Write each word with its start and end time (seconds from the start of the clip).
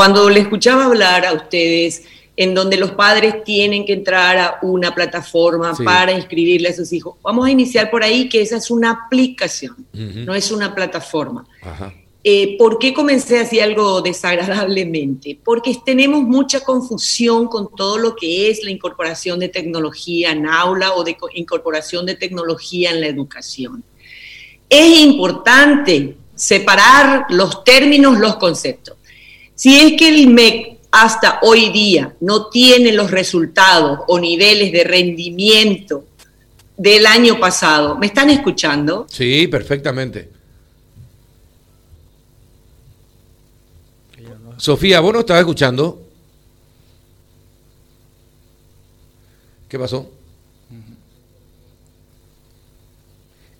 cuando 0.00 0.30
le 0.30 0.40
escuchaba 0.40 0.86
hablar 0.86 1.26
a 1.26 1.34
ustedes 1.34 2.04
en 2.34 2.54
donde 2.54 2.78
los 2.78 2.92
padres 2.92 3.44
tienen 3.44 3.84
que 3.84 3.92
entrar 3.92 4.38
a 4.38 4.58
una 4.62 4.94
plataforma 4.94 5.74
para 5.84 6.10
inscribirle 6.12 6.70
a 6.70 6.72
sus 6.72 6.90
hijos. 6.94 7.16
Vamos 7.22 7.46
a 7.46 7.50
iniciar 7.50 7.90
por 7.90 8.02
ahí 8.02 8.26
que 8.26 8.40
esa 8.40 8.56
es 8.56 8.70
una 8.70 8.92
aplicación, 8.92 9.76
no 9.92 10.34
es 10.34 10.50
una 10.52 10.74
plataforma. 10.74 11.44
Eh, 12.24 12.56
¿Por 12.56 12.78
qué 12.78 12.94
comencé 12.94 13.40
así 13.40 13.60
algo 13.60 14.00
desagradablemente? 14.00 15.38
Porque 15.44 15.76
tenemos 15.84 16.22
mucha 16.22 16.60
confusión 16.60 17.46
con 17.48 17.68
todo 17.76 17.98
lo 17.98 18.16
que 18.16 18.48
es 18.48 18.64
la 18.64 18.70
incorporación 18.70 19.38
de 19.38 19.50
tecnología 19.50 20.32
en 20.32 20.46
aula 20.46 20.94
o 20.94 21.04
de 21.04 21.14
incorporación 21.34 22.06
de 22.06 22.14
tecnología 22.14 22.88
en 22.88 23.02
la 23.02 23.06
educación. 23.06 23.84
Es 24.66 24.98
importante 24.98 26.16
separar 26.34 27.26
los 27.28 27.64
términos, 27.64 28.18
los 28.18 28.36
conceptos. 28.36 28.96
Si 29.60 29.76
es 29.76 29.92
que 29.98 30.08
el 30.08 30.28
MEC 30.28 30.78
hasta 30.90 31.40
hoy 31.42 31.68
día 31.68 32.16
no 32.20 32.46
tiene 32.46 32.92
los 32.92 33.10
resultados 33.10 34.00
o 34.08 34.18
niveles 34.18 34.72
de 34.72 34.84
rendimiento 34.84 36.06
del 36.78 37.04
año 37.04 37.38
pasado, 37.38 37.98
¿me 37.98 38.06
están 38.06 38.30
escuchando? 38.30 39.06
Sí, 39.10 39.48
perfectamente. 39.48 40.30
Sofía, 44.56 45.00
¿vos 45.00 45.12
no 45.12 45.20
estabas 45.20 45.40
escuchando? 45.40 46.08
¿Qué 49.68 49.78
pasó? 49.78 50.10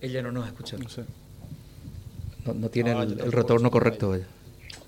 Ella 0.00 0.22
no 0.22 0.32
nos 0.32 0.46
escucha. 0.46 0.78
No, 2.46 2.54
no 2.54 2.70
tiene 2.70 2.92
el, 2.92 3.20
el, 3.20 3.32
retorno 3.32 3.70
correcto. 3.70 4.14
Ella. 4.14 4.24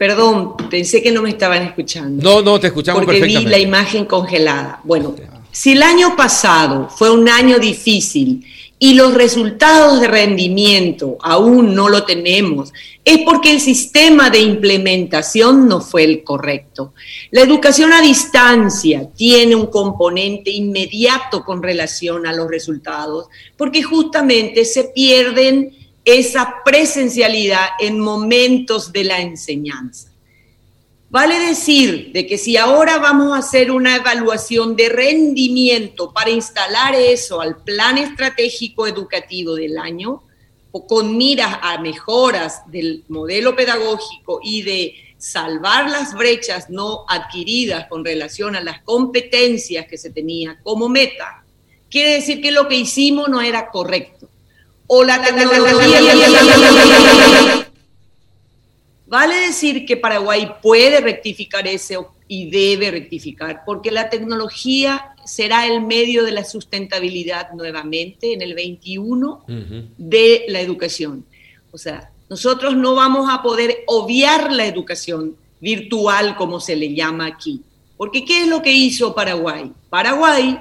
Perdón, 0.02 0.56
pensé 0.69 1.01
que 1.01 1.12
no 1.12 1.23
me 1.23 1.29
estaban 1.29 1.62
escuchando. 1.62 2.20
No, 2.24 2.43
no, 2.43 2.59
te 2.59 2.66
escuchamos 2.66 3.05
porque 3.05 3.20
vi 3.20 3.45
la 3.45 3.60
imagen 3.60 4.05
congelada. 4.05 4.80
Bueno, 4.83 5.15
si 5.52 5.74
el 5.74 5.82
año 5.85 6.16
pasado 6.16 6.88
fue 6.88 7.09
un 7.09 7.29
año 7.29 7.60
difícil 7.60 8.45
y 8.80 8.95
los 8.95 9.15
resultados 9.15 10.01
de 10.01 10.09
rendimiento 10.09 11.18
aún 11.23 11.76
no 11.76 11.88
lo 11.88 12.02
tenemos, 12.02 12.73
es 13.04 13.18
porque 13.18 13.52
el 13.52 13.60
sistema 13.60 14.29
de 14.29 14.41
implementación 14.41 15.68
no 15.68 15.80
fue 15.80 16.02
el 16.02 16.24
correcto. 16.24 16.95
La 17.30 17.43
educación 17.43 17.93
a 17.93 18.01
distancia 18.01 19.09
tiene 19.15 19.54
un 19.54 19.66
componente 19.66 20.51
inmediato 20.51 21.45
con 21.45 21.63
relación 21.63 22.26
a 22.26 22.32
los 22.32 22.51
resultados, 22.51 23.29
porque 23.57 23.85
justamente 23.85 24.65
se 24.65 24.82
pierden 24.82 25.82
esa 26.04 26.62
presencialidad 26.64 27.68
en 27.78 28.00
momentos 28.00 28.92
de 28.92 29.04
la 29.04 29.20
enseñanza. 29.20 30.10
Vale 31.10 31.38
decir 31.38 32.10
de 32.12 32.26
que 32.26 32.38
si 32.38 32.56
ahora 32.56 32.98
vamos 32.98 33.34
a 33.34 33.40
hacer 33.40 33.70
una 33.70 33.96
evaluación 33.96 34.74
de 34.76 34.88
rendimiento 34.88 36.12
para 36.12 36.30
instalar 36.30 36.95
eso 36.95 37.40
al 37.40 37.62
plan 37.62 37.98
estratégico 37.98 38.86
educativo 38.86 39.54
del 39.54 39.76
año, 39.76 40.23
o 40.74 40.86
con 40.86 41.18
miras 41.18 41.58
a 41.60 41.78
mejoras 41.78 42.62
del 42.70 43.04
modelo 43.08 43.54
pedagógico 43.54 44.40
y 44.42 44.62
de 44.62 44.95
salvar 45.18 45.90
las 45.90 46.14
brechas 46.14 46.70
no 46.70 47.04
adquiridas 47.06 47.86
con 47.88 48.04
relación 48.04 48.56
a 48.56 48.62
las 48.62 48.80
competencias 48.80 49.86
que 49.86 49.98
se 49.98 50.10
tenía 50.10 50.58
como 50.62 50.88
meta, 50.88 51.45
quiere 51.90 52.14
decir 52.14 52.40
que 52.40 52.50
lo 52.50 52.68
que 52.68 52.76
hicimos 52.76 53.28
no 53.28 53.42
era 53.42 53.70
correcto 53.70 54.30
o 54.87 55.05
la 55.05 55.23
tecnología. 55.23 56.01
Vale 59.07 59.37
decir 59.37 59.85
que 59.85 59.97
Paraguay 59.99 60.55
puede 60.63 61.01
rectificar 61.01 61.66
ese 61.66 61.99
y 62.29 62.49
debe 62.49 62.91
rectificar, 62.91 63.63
porque 63.66 63.91
la 63.91 64.09
tecnología 64.09 65.15
será 65.27 65.66
el 65.66 65.83
medio 65.83 66.25
de 66.25 66.33
la 66.33 66.44
sustentabilidad 66.44 67.53
nuevamente 67.53 68.33
en 68.33 68.41
el 68.41 68.55
21 68.55 69.44
de 69.98 70.47
la 70.48 70.60
educación. 70.60 71.26
O 71.72 71.76
sea, 71.76 72.10
nosotros 72.31 72.75
no 72.75 72.94
vamos 72.94 73.28
a 73.31 73.42
poder 73.42 73.84
obviar 73.87 74.50
la 74.50 74.65
educación 74.65 75.37
virtual, 75.60 76.34
como 76.37 76.59
se 76.59 76.75
le 76.75 76.94
llama 76.94 77.26
aquí. 77.26 77.60
Porque 77.98 78.25
¿qué 78.25 78.41
es 78.41 78.48
lo 78.48 78.62
que 78.62 78.72
hizo 78.72 79.15
Paraguay? 79.15 79.71
Paraguay 79.91 80.59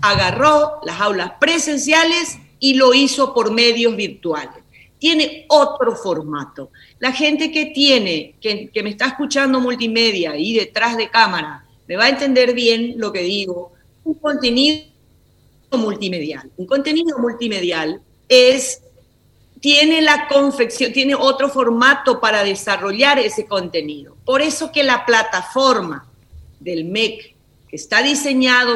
agarró 0.00 0.80
las 0.84 1.00
aulas 1.00 1.32
presenciales 1.40 2.38
y 2.60 2.74
lo 2.74 2.94
hizo 2.94 3.34
por 3.34 3.50
medios 3.50 3.96
virtuales. 3.96 4.62
Tiene 4.98 5.46
otro 5.48 5.96
formato. 5.96 6.70
La 6.98 7.10
gente 7.10 7.50
que 7.50 7.66
tiene, 7.66 8.34
que, 8.40 8.70
me 8.82 8.90
está 8.90 9.06
escuchando 9.06 9.58
multimedia 9.58 10.36
y 10.36 10.54
detrás 10.54 10.96
de 10.96 11.08
cámara, 11.08 11.64
me 11.88 11.96
va 11.96 12.04
a 12.04 12.08
entender 12.10 12.52
bien 12.52 12.94
lo 12.98 13.10
que 13.10 13.22
digo. 13.22 13.72
Un 14.04 14.14
contenido 14.14 14.84
multimedial. 15.72 16.50
Un 16.58 16.66
contenido 16.66 17.18
multimedial 17.18 18.00
es 18.28 18.82
tiene 19.60 20.00
la 20.00 20.26
confección, 20.28 20.92
tiene 20.92 21.14
otro 21.14 21.48
formato 21.48 22.20
para 22.20 22.44
desarrollar 22.44 23.18
ese 23.18 23.46
contenido. 23.46 24.16
Por 24.24 24.40
eso 24.40 24.72
que 24.72 24.82
la 24.82 25.04
plataforma 25.04 26.06
del 26.58 26.84
MEC, 26.84 27.34
que 27.68 27.76
está 27.76 28.02
diseñado 28.02 28.74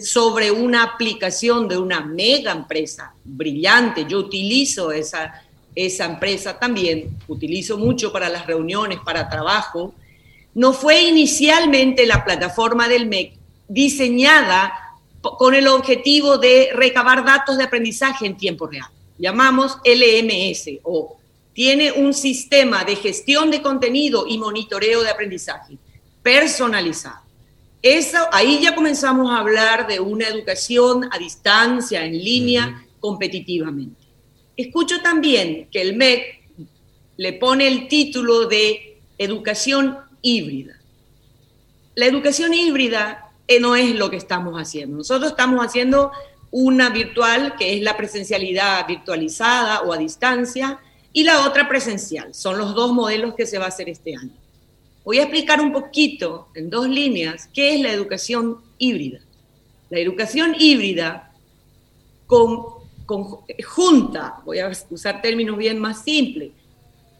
sobre 0.00 0.50
una 0.50 0.82
aplicación 0.82 1.68
de 1.68 1.78
una 1.78 2.00
mega 2.00 2.52
empresa 2.52 3.14
brillante. 3.24 4.06
Yo 4.08 4.18
utilizo 4.18 4.92
esa, 4.92 5.42
esa 5.74 6.04
empresa 6.04 6.58
también, 6.58 7.18
utilizo 7.28 7.78
mucho 7.78 8.12
para 8.12 8.28
las 8.28 8.46
reuniones, 8.46 8.98
para 9.04 9.28
trabajo. 9.28 9.94
No 10.54 10.72
fue 10.72 11.02
inicialmente 11.02 12.06
la 12.06 12.24
plataforma 12.24 12.88
del 12.88 13.06
MEC 13.06 13.34
diseñada 13.68 14.72
con 15.22 15.54
el 15.54 15.68
objetivo 15.68 16.36
de 16.36 16.70
recabar 16.74 17.24
datos 17.24 17.56
de 17.56 17.64
aprendizaje 17.64 18.26
en 18.26 18.36
tiempo 18.36 18.66
real. 18.66 18.88
Llamamos 19.18 19.78
LMS 19.84 20.80
o 20.82 21.16
tiene 21.52 21.92
un 21.92 22.12
sistema 22.12 22.84
de 22.84 22.96
gestión 22.96 23.50
de 23.50 23.62
contenido 23.62 24.26
y 24.26 24.38
monitoreo 24.38 25.02
de 25.02 25.10
aprendizaje 25.10 25.78
personalizado. 26.22 27.20
Eso, 27.82 28.18
ahí 28.30 28.60
ya 28.62 28.76
comenzamos 28.76 29.32
a 29.32 29.38
hablar 29.38 29.88
de 29.88 29.98
una 29.98 30.28
educación 30.28 31.08
a 31.10 31.18
distancia, 31.18 32.04
en 32.04 32.12
línea, 32.12 32.86
competitivamente. 33.00 34.00
Escucho 34.56 35.02
también 35.02 35.68
que 35.72 35.82
el 35.82 35.96
MEC 35.96 36.48
le 37.16 37.32
pone 37.32 37.66
el 37.66 37.88
título 37.88 38.46
de 38.46 39.00
educación 39.18 39.98
híbrida. 40.22 40.78
La 41.96 42.06
educación 42.06 42.54
híbrida 42.54 43.32
eh, 43.48 43.58
no 43.58 43.74
es 43.74 43.94
lo 43.96 44.10
que 44.10 44.16
estamos 44.16 44.54
haciendo. 44.56 44.98
Nosotros 44.98 45.32
estamos 45.32 45.64
haciendo 45.64 46.12
una 46.52 46.90
virtual, 46.90 47.56
que 47.58 47.76
es 47.76 47.82
la 47.82 47.96
presencialidad 47.96 48.86
virtualizada 48.86 49.82
o 49.82 49.92
a 49.92 49.98
distancia, 49.98 50.78
y 51.12 51.24
la 51.24 51.46
otra 51.46 51.68
presencial. 51.68 52.32
Son 52.32 52.58
los 52.58 52.74
dos 52.74 52.92
modelos 52.92 53.34
que 53.34 53.46
se 53.46 53.58
va 53.58 53.64
a 53.64 53.68
hacer 53.68 53.88
este 53.88 54.14
año. 54.14 54.41
Voy 55.04 55.18
a 55.18 55.22
explicar 55.22 55.60
un 55.60 55.72
poquito, 55.72 56.48
en 56.54 56.70
dos 56.70 56.88
líneas, 56.88 57.48
qué 57.52 57.74
es 57.74 57.80
la 57.80 57.90
educación 57.90 58.58
híbrida. 58.78 59.20
La 59.90 59.98
educación 59.98 60.54
híbrida 60.58 61.32
con, 62.26 62.64
junta, 63.64 64.40
voy 64.44 64.60
a 64.60 64.70
usar 64.90 65.20
términos 65.20 65.58
bien 65.58 65.78
más 65.78 66.02
simples, 66.02 66.52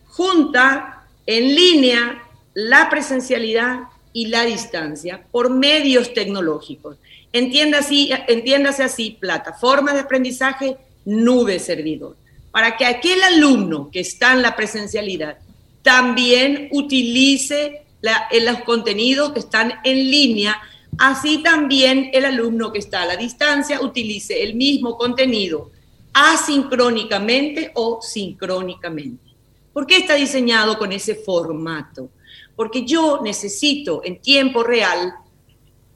junta 0.09 1.07
en 1.27 1.55
línea 1.55 2.23
la 2.55 2.89
presencialidad 2.89 3.81
y 4.13 4.27
la 4.27 4.45
distancia 4.45 5.25
por 5.31 5.51
medios 5.51 6.15
tecnológicos. 6.15 6.97
Entiéndase, 7.33 8.11
entiéndase 8.29 8.83
así, 8.85 9.17
plataformas 9.21 9.95
de 9.95 10.01
aprendizaje, 10.01 10.77
nube 11.05 11.59
servidor, 11.59 12.17
para 12.53 12.77
que 12.77 12.85
aquel 12.85 13.23
alumno 13.23 13.91
que 13.91 14.01
está 14.01 14.35
en 14.35 14.43
la 14.43 14.55
presencialidad 14.55 15.39
también 15.83 16.69
utilice 16.73 17.85
los 18.01 18.61
contenidos 18.63 19.33
que 19.33 19.41
están 19.41 19.75
en 19.85 20.11
línea, 20.11 20.61
así 20.99 21.43
también 21.43 22.11
el 22.13 22.25
alumno 22.25 22.73
que 22.73 22.79
está 22.79 23.03
a 23.03 23.07
la 23.07 23.17
distancia 23.17 23.81
utilice 23.81 24.43
el 24.43 24.55
mismo 24.55 24.97
contenido 24.97 25.71
asincrónicamente 26.13 27.71
o 27.75 28.01
sincrónicamente. 28.03 29.31
¿Por 29.73 29.87
qué 29.87 29.99
está 29.99 30.15
diseñado 30.15 30.79
con 30.79 30.93
ese 30.93 31.15
formato? 31.15 32.11
Porque 32.55 32.85
yo 32.85 33.21
necesito 33.23 34.03
en 34.05 34.21
tiempo 34.21 34.63
real 34.63 35.15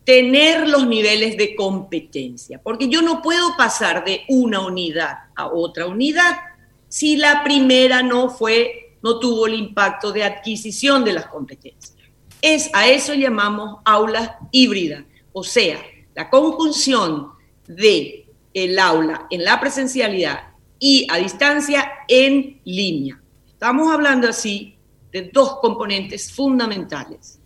tener 0.05 0.69
los 0.69 0.87
niveles 0.87 1.37
de 1.37 1.55
competencia, 1.55 2.61
porque 2.63 2.89
yo 2.89 3.03
no 3.03 3.21
puedo 3.21 3.57
pasar 3.57 4.05
de 4.05 4.23
una 4.29 4.61
unidad 4.61 5.19
a 5.35 5.49
otra 5.49 5.87
unidad 5.87 6.37
si 6.89 7.17
la 7.17 7.43
primera 7.43 8.03
no 8.03 8.31
fue 8.31 8.86
no 9.07 9.21
tuvo 9.21 9.47
el 9.47 9.55
impacto 9.55 10.11
de 10.11 10.25
adquisición 10.25 11.05
de 11.05 11.13
las 11.13 11.27
competencias. 11.27 11.95
Es, 12.43 12.69
a 12.73 12.89
eso 12.89 13.15
llamamos 13.15 13.79
aulas 13.85 14.33
híbridas, 14.51 15.05
o 15.33 15.45
sea, 15.45 15.81
la 16.13 16.29
conjunción 16.29 17.29
de 17.69 18.27
el 18.53 18.77
aula 18.81 19.29
en 19.31 19.45
la 19.45 19.61
presencialidad 19.61 20.49
y 20.81 21.07
a 21.09 21.19
distancia 21.19 21.89
en 22.09 22.61
línea. 22.65 23.23
Estamos 23.47 23.93
hablando 23.93 24.29
así 24.29 24.77
de 25.13 25.31
dos 25.33 25.59
componentes 25.61 26.33
fundamentales, 26.33 27.39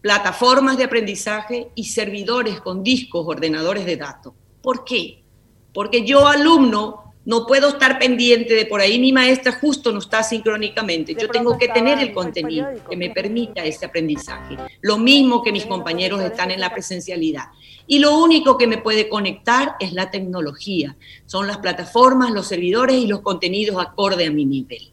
plataformas 0.00 0.78
de 0.78 0.84
aprendizaje 0.84 1.70
y 1.76 1.84
servidores 1.84 2.60
con 2.60 2.82
discos, 2.82 3.24
ordenadores 3.24 3.86
de 3.86 3.96
datos. 3.96 4.32
¿Por 4.60 4.84
qué? 4.84 5.22
Porque 5.72 6.04
yo, 6.04 6.26
alumno, 6.26 7.07
no 7.28 7.44
puedo 7.44 7.68
estar 7.68 7.98
pendiente 7.98 8.54
de 8.54 8.64
por 8.64 8.80
ahí 8.80 8.98
mi 8.98 9.12
maestra 9.12 9.52
justo 9.52 9.92
no 9.92 9.98
está 9.98 10.22
sincrónicamente. 10.22 11.14
Yo 11.14 11.28
tengo 11.28 11.58
que 11.58 11.68
tener 11.68 11.98
el 11.98 12.14
contenido 12.14 12.66
que 12.88 12.96
me 12.96 13.10
permita 13.10 13.62
ese 13.62 13.84
aprendizaje. 13.84 14.56
Lo 14.80 14.96
mismo 14.96 15.42
que 15.42 15.52
mis 15.52 15.66
compañeros 15.66 16.22
están 16.22 16.50
en 16.50 16.58
la 16.58 16.72
presencialidad. 16.72 17.48
Y 17.86 17.98
lo 17.98 18.16
único 18.16 18.56
que 18.56 18.66
me 18.66 18.78
puede 18.78 19.10
conectar 19.10 19.76
es 19.78 19.92
la 19.92 20.10
tecnología. 20.10 20.96
Son 21.26 21.46
las 21.46 21.58
plataformas, 21.58 22.30
los 22.30 22.46
servidores 22.46 22.96
y 22.96 23.06
los 23.06 23.20
contenidos 23.20 23.76
acorde 23.78 24.24
a 24.24 24.30
mi 24.30 24.46
nivel. 24.46 24.90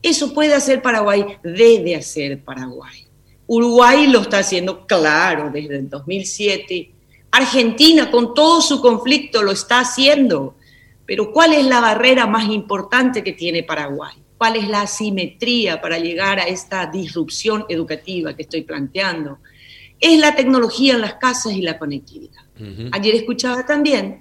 Eso 0.00 0.32
puede 0.32 0.54
hacer 0.54 0.80
Paraguay, 0.80 1.36
debe 1.42 1.96
hacer 1.96 2.42
Paraguay. 2.42 3.04
Uruguay 3.46 4.06
lo 4.06 4.20
está 4.22 4.38
haciendo 4.38 4.86
claro 4.86 5.50
desde 5.52 5.76
el 5.76 5.90
2007. 5.90 6.92
Argentina 7.30 8.10
con 8.10 8.32
todo 8.32 8.62
su 8.62 8.80
conflicto 8.80 9.42
lo 9.42 9.52
está 9.52 9.80
haciendo. 9.80 10.54
Pero 11.08 11.32
¿cuál 11.32 11.54
es 11.54 11.64
la 11.64 11.80
barrera 11.80 12.26
más 12.26 12.50
importante 12.50 13.24
que 13.24 13.32
tiene 13.32 13.62
Paraguay? 13.62 14.12
¿Cuál 14.36 14.56
es 14.56 14.68
la 14.68 14.82
asimetría 14.82 15.80
para 15.80 15.98
llegar 15.98 16.38
a 16.38 16.42
esta 16.42 16.84
disrupción 16.84 17.64
educativa 17.70 18.36
que 18.36 18.42
estoy 18.42 18.60
planteando? 18.60 19.38
Es 19.98 20.20
la 20.20 20.36
tecnología 20.36 20.92
en 20.92 21.00
las 21.00 21.14
casas 21.14 21.54
y 21.54 21.62
la 21.62 21.78
conectividad. 21.78 22.42
Ayer 22.92 23.14
escuchaba 23.14 23.64
también 23.64 24.20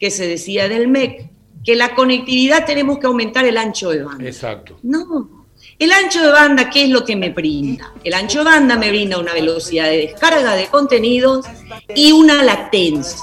que 0.00 0.10
se 0.10 0.26
decía 0.26 0.68
del 0.68 0.88
MEC 0.88 1.30
que 1.64 1.76
la 1.76 1.94
conectividad 1.94 2.66
tenemos 2.66 2.98
que 2.98 3.06
aumentar 3.06 3.44
el 3.44 3.56
ancho 3.56 3.90
de 3.90 4.02
banda. 4.02 4.26
Exacto. 4.26 4.80
No, 4.82 5.46
el 5.78 5.92
ancho 5.92 6.22
de 6.22 6.32
banda, 6.32 6.68
¿qué 6.70 6.86
es 6.86 6.90
lo 6.90 7.04
que 7.04 7.14
me 7.14 7.30
brinda? 7.30 7.92
El 8.02 8.14
ancho 8.14 8.40
de 8.40 8.46
banda 8.46 8.76
me 8.76 8.88
brinda 8.88 9.16
una 9.18 9.32
velocidad 9.32 9.84
de 9.84 9.98
descarga 9.98 10.56
de 10.56 10.66
contenidos 10.66 11.46
y 11.94 12.10
una 12.10 12.42
latencia. 12.42 13.20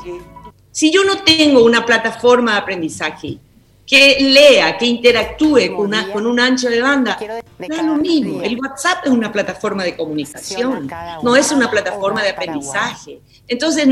Si 0.73 0.91
yo 0.91 1.03
no 1.03 1.23
tengo 1.23 1.63
una 1.63 1.85
plataforma 1.85 2.53
de 2.53 2.57
aprendizaje 2.57 3.37
que 3.85 4.17
lea, 4.21 4.75
que 4.75 4.87
interactúe 4.87 5.75
con, 5.75 5.85
una, 5.85 6.11
con 6.11 6.25
un 6.25 6.39
ancho 6.39 6.67
de 6.67 6.81
banda, 6.81 7.19
no 7.59 7.75
es 7.75 7.83
lo 7.83 7.95
mismo. 7.95 8.41
El 8.41 8.59
WhatsApp 8.59 9.05
es 9.05 9.11
una 9.11 9.31
plataforma 9.31 9.83
de 9.83 9.95
comunicación, 9.95 10.89
no 11.21 11.35
es 11.35 11.51
una 11.51 11.69
plataforma 11.69 12.23
de 12.23 12.29
aprendizaje. 12.29 13.21
Entonces, 13.47 13.87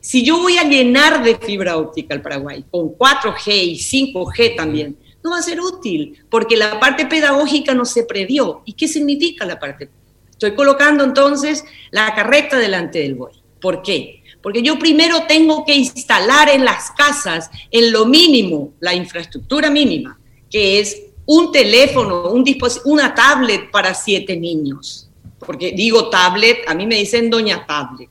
si 0.00 0.24
yo 0.24 0.40
voy 0.40 0.56
a 0.56 0.64
llenar 0.64 1.22
de 1.22 1.36
fibra 1.36 1.76
óptica 1.76 2.14
al 2.14 2.22
Paraguay, 2.22 2.64
con 2.70 2.96
4G 2.96 3.52
y 3.52 3.76
5G 3.76 4.56
también, 4.56 4.96
no 5.22 5.32
va 5.32 5.38
a 5.40 5.42
ser 5.42 5.60
útil, 5.60 6.24
porque 6.30 6.56
la 6.56 6.80
parte 6.80 7.04
pedagógica 7.04 7.74
no 7.74 7.84
se 7.84 8.04
previó. 8.04 8.62
¿Y 8.64 8.72
qué 8.72 8.88
significa 8.88 9.44
la 9.44 9.60
parte? 9.60 9.90
Estoy 10.30 10.54
colocando 10.54 11.04
entonces 11.04 11.66
la 11.90 12.14
carreta 12.14 12.58
delante 12.58 13.00
del 13.00 13.14
buey. 13.14 13.34
¿Por 13.60 13.82
qué? 13.82 14.21
Porque 14.42 14.62
yo 14.62 14.78
primero 14.78 15.24
tengo 15.28 15.64
que 15.64 15.74
instalar 15.74 16.48
en 16.48 16.64
las 16.64 16.90
casas, 16.90 17.50
en 17.70 17.92
lo 17.92 18.06
mínimo, 18.06 18.72
la 18.80 18.94
infraestructura 18.94 19.70
mínima, 19.70 20.18
que 20.50 20.80
es 20.80 21.02
un 21.26 21.52
teléfono, 21.52 22.30
un 22.30 22.44
una 22.84 23.14
tablet 23.14 23.70
para 23.70 23.94
siete 23.94 24.36
niños. 24.36 25.08
Porque 25.38 25.72
digo 25.72 26.08
tablet, 26.08 26.58
a 26.66 26.74
mí 26.74 26.86
me 26.86 26.96
dicen 26.96 27.30
doña 27.30 27.64
tablet. 27.66 28.08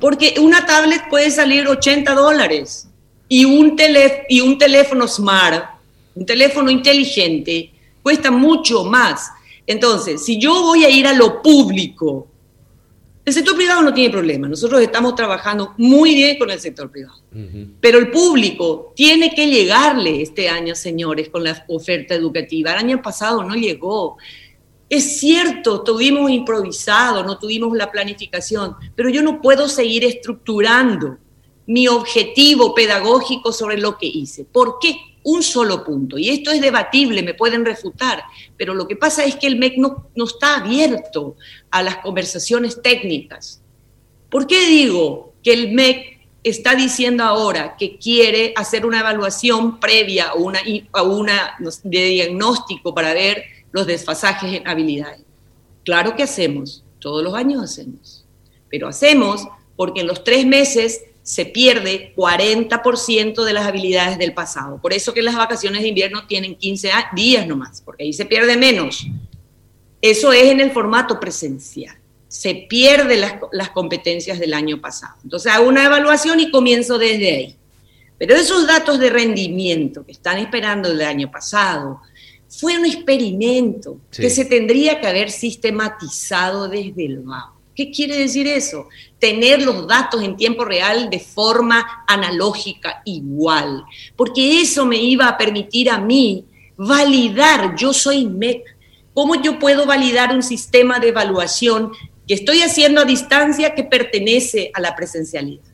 Porque 0.00 0.34
una 0.38 0.66
tablet 0.66 1.08
puede 1.08 1.30
salir 1.30 1.66
80 1.66 2.14
dólares 2.14 2.88
y 3.28 3.44
un, 3.44 3.76
y 4.28 4.40
un 4.40 4.58
teléfono 4.58 5.06
smart, 5.06 5.78
un 6.14 6.26
teléfono 6.26 6.70
inteligente, 6.70 7.72
cuesta 8.02 8.30
mucho 8.30 8.84
más. 8.84 9.30
Entonces, 9.66 10.24
si 10.24 10.38
yo 10.38 10.62
voy 10.62 10.84
a 10.84 10.90
ir 10.90 11.06
a 11.06 11.12
lo 11.12 11.40
público 11.42 12.26
el 13.24 13.32
sector 13.34 13.54
privado 13.54 13.82
no 13.82 13.92
tiene 13.92 14.10
problema, 14.10 14.48
nosotros 14.48 14.80
estamos 14.80 15.14
trabajando 15.14 15.74
muy 15.76 16.14
bien 16.14 16.38
con 16.38 16.50
el 16.50 16.58
sector 16.58 16.90
privado, 16.90 17.20
pero 17.80 17.98
el 17.98 18.10
público 18.10 18.92
tiene 18.96 19.34
que 19.34 19.46
llegarle 19.46 20.22
este 20.22 20.48
año, 20.48 20.74
señores, 20.74 21.28
con 21.28 21.44
la 21.44 21.64
oferta 21.68 22.14
educativa. 22.14 22.72
El 22.72 22.78
año 22.78 23.02
pasado 23.02 23.44
no 23.44 23.54
llegó. 23.54 24.16
Es 24.88 25.20
cierto, 25.20 25.82
tuvimos 25.82 26.30
improvisado, 26.30 27.22
no 27.22 27.38
tuvimos 27.38 27.76
la 27.76 27.92
planificación, 27.92 28.74
pero 28.96 29.10
yo 29.10 29.22
no 29.22 29.40
puedo 29.40 29.68
seguir 29.68 30.04
estructurando 30.04 31.18
mi 31.66 31.86
objetivo 31.86 32.74
pedagógico 32.74 33.52
sobre 33.52 33.78
lo 33.78 33.96
que 33.96 34.06
hice. 34.06 34.44
¿Por 34.44 34.78
qué? 34.80 34.96
Un 35.22 35.42
solo 35.42 35.84
punto. 35.84 36.18
Y 36.18 36.30
esto 36.30 36.50
es 36.50 36.60
debatible, 36.60 37.22
me 37.22 37.34
pueden 37.34 37.64
refutar, 37.64 38.22
pero 38.56 38.74
lo 38.74 38.88
que 38.88 38.96
pasa 38.96 39.24
es 39.24 39.36
que 39.36 39.46
el 39.46 39.56
MEC 39.56 39.76
no, 39.76 40.06
no 40.14 40.24
está 40.24 40.56
abierto 40.56 41.36
a 41.70 41.82
las 41.82 41.96
conversaciones 41.98 42.80
técnicas. 42.82 43.60
¿Por 44.30 44.46
qué 44.46 44.66
digo 44.66 45.34
que 45.42 45.52
el 45.52 45.72
MEC 45.72 46.20
está 46.42 46.74
diciendo 46.74 47.24
ahora 47.24 47.76
que 47.76 47.98
quiere 47.98 48.52
hacer 48.56 48.86
una 48.86 49.00
evaluación 49.00 49.78
previa 49.78 50.32
o 50.34 50.44
una, 50.44 50.60
a 50.92 51.02
una 51.02 51.56
de 51.84 52.04
diagnóstico 52.04 52.94
para 52.94 53.12
ver 53.12 53.44
los 53.72 53.86
desfasajes 53.86 54.52
en 54.52 54.66
habilidades? 54.66 55.22
Claro 55.84 56.14
que 56.14 56.22
hacemos, 56.22 56.84
todos 56.98 57.22
los 57.22 57.34
años 57.34 57.62
hacemos, 57.62 58.24
pero 58.68 58.88
hacemos 58.88 59.46
porque 59.76 60.02
en 60.02 60.06
los 60.06 60.24
tres 60.24 60.46
meses 60.46 61.02
se 61.22 61.46
pierde 61.46 62.12
40% 62.16 63.44
de 63.44 63.52
las 63.52 63.66
habilidades 63.66 64.18
del 64.18 64.34
pasado. 64.34 64.80
Por 64.80 64.92
eso 64.92 65.14
que 65.14 65.22
las 65.22 65.36
vacaciones 65.36 65.82
de 65.82 65.88
invierno 65.88 66.26
tienen 66.26 66.56
15 66.56 66.90
días 67.14 67.46
nomás, 67.46 67.82
porque 67.82 68.04
ahí 68.04 68.12
se 68.12 68.24
pierde 68.24 68.56
menos. 68.56 69.06
Eso 70.00 70.32
es 70.32 70.44
en 70.44 70.60
el 70.60 70.70
formato 70.70 71.20
presencial. 71.20 71.96
Se 72.28 72.54
pierden 72.54 73.20
las, 73.20 73.34
las 73.52 73.70
competencias 73.70 74.38
del 74.38 74.54
año 74.54 74.80
pasado. 74.80 75.16
Entonces 75.22 75.52
hago 75.52 75.68
una 75.68 75.84
evaluación 75.84 76.40
y 76.40 76.50
comienzo 76.50 76.98
desde 76.98 77.30
ahí. 77.30 77.56
Pero 78.18 78.34
esos 78.34 78.66
datos 78.66 78.98
de 78.98 79.10
rendimiento 79.10 80.04
que 80.04 80.12
están 80.12 80.38
esperando 80.38 80.88
del 80.88 81.02
año 81.02 81.30
pasado, 81.30 82.00
fue 82.50 82.76
un 82.76 82.84
experimento 82.84 84.00
que 84.10 84.28
se 84.28 84.44
tendría 84.44 85.00
que 85.00 85.06
haber 85.06 85.30
sistematizado 85.30 86.68
desde 86.68 87.06
el 87.06 87.20
bajo. 87.20 87.59
¿Qué 87.74 87.90
quiere 87.90 88.18
decir 88.18 88.46
eso? 88.46 88.88
Tener 89.18 89.62
los 89.62 89.86
datos 89.86 90.22
en 90.22 90.36
tiempo 90.36 90.64
real 90.64 91.08
de 91.08 91.20
forma 91.20 92.04
analógica 92.06 93.02
igual, 93.04 93.84
porque 94.16 94.60
eso 94.60 94.84
me 94.84 94.96
iba 94.96 95.28
a 95.28 95.38
permitir 95.38 95.90
a 95.90 95.98
mí 95.98 96.44
validar, 96.76 97.76
yo 97.76 97.92
soy 97.92 98.26
MEC, 98.26 98.64
¿cómo 99.14 99.40
yo 99.42 99.58
puedo 99.58 99.86
validar 99.86 100.34
un 100.34 100.42
sistema 100.42 100.98
de 100.98 101.08
evaluación 101.08 101.92
que 102.26 102.34
estoy 102.34 102.62
haciendo 102.62 103.02
a 103.02 103.04
distancia 103.04 103.74
que 103.74 103.84
pertenece 103.84 104.70
a 104.74 104.80
la 104.80 104.96
presencialidad? 104.96 105.64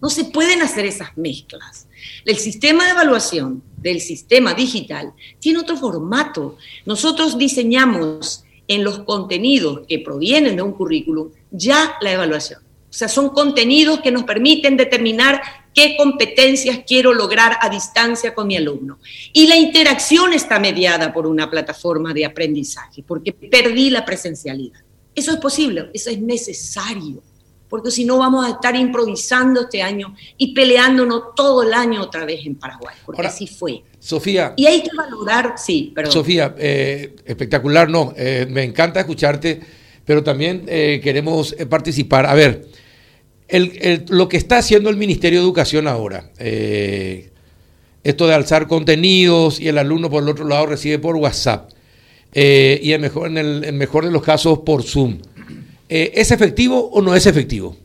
No 0.00 0.08
se 0.08 0.24
pueden 0.24 0.62
hacer 0.62 0.86
esas 0.86 1.16
mezclas. 1.16 1.86
El 2.24 2.36
sistema 2.36 2.84
de 2.84 2.90
evaluación 2.90 3.62
del 3.76 4.00
sistema 4.00 4.54
digital 4.54 5.12
tiene 5.38 5.58
otro 5.58 5.76
formato. 5.76 6.56
Nosotros 6.86 7.36
diseñamos 7.36 8.44
en 8.70 8.84
los 8.84 9.00
contenidos 9.00 9.80
que 9.88 9.98
provienen 9.98 10.54
de 10.54 10.62
un 10.62 10.70
currículum 10.70 11.30
ya 11.50 11.96
la 12.00 12.12
evaluación. 12.12 12.60
O 12.62 12.92
sea, 12.92 13.08
son 13.08 13.30
contenidos 13.30 14.00
que 14.00 14.12
nos 14.12 14.22
permiten 14.22 14.76
determinar 14.76 15.42
qué 15.74 15.96
competencias 15.96 16.80
quiero 16.86 17.12
lograr 17.12 17.56
a 17.60 17.68
distancia 17.68 18.32
con 18.32 18.46
mi 18.46 18.56
alumno. 18.56 19.00
Y 19.32 19.48
la 19.48 19.56
interacción 19.56 20.32
está 20.32 20.60
mediada 20.60 21.12
por 21.12 21.26
una 21.26 21.50
plataforma 21.50 22.14
de 22.14 22.24
aprendizaje, 22.24 23.02
porque 23.02 23.32
perdí 23.32 23.90
la 23.90 24.04
presencialidad. 24.04 24.80
Eso 25.16 25.32
es 25.32 25.38
posible, 25.38 25.90
eso 25.92 26.10
es 26.10 26.20
necesario, 26.20 27.24
porque 27.70 27.92
si 27.92 28.04
no 28.04 28.18
vamos 28.18 28.44
a 28.44 28.50
estar 28.50 28.74
improvisando 28.74 29.62
este 29.62 29.80
año 29.80 30.14
y 30.36 30.52
peleándonos 30.52 31.34
todo 31.36 31.62
el 31.62 31.72
año 31.72 32.02
otra 32.02 32.24
vez 32.24 32.44
en 32.44 32.56
Paraguay, 32.56 32.96
porque 33.06 33.22
así 33.22 33.46
fue. 33.46 33.84
Sofía. 34.00 34.54
Y 34.56 34.66
hay 34.66 34.82
que 34.82 34.90
valorar, 34.94 35.54
sí, 35.56 35.92
perdón. 35.94 36.12
Sofía, 36.12 36.54
eh, 36.58 37.14
espectacular, 37.24 37.88
no, 37.88 38.12
eh, 38.16 38.46
me 38.50 38.64
encanta 38.64 39.00
escucharte 39.00 39.60
pero 40.04 40.24
también 40.24 40.64
eh, 40.66 41.00
queremos 41.04 41.54
participar. 41.68 42.26
A 42.26 42.34
ver, 42.34 42.66
lo 44.08 44.28
que 44.28 44.38
está 44.38 44.58
haciendo 44.58 44.90
el 44.90 44.96
Ministerio 44.96 45.38
de 45.38 45.44
Educación 45.44 45.86
ahora, 45.86 46.32
esto 48.02 48.26
de 48.26 48.34
alzar 48.34 48.66
contenidos 48.66 49.60
y 49.60 49.68
el 49.68 49.78
alumno 49.78 50.10
por 50.10 50.24
el 50.24 50.28
otro 50.28 50.48
lado 50.48 50.66
recibe 50.66 50.98
por 50.98 51.14
WhatsApp 51.14 51.70
y 52.32 52.92
en, 52.92 53.00
mejor, 53.00 53.28
en 53.28 53.38
el 53.38 53.72
mejor 53.74 54.04
de 54.04 54.10
los 54.10 54.22
casos 54.22 54.60
por 54.60 54.82
Zoom, 54.82 55.18
¿es 55.90 56.30
efectivo 56.30 56.90
o 56.92 57.02
no 57.02 57.14
es 57.14 57.26
efectivo? 57.26 57.76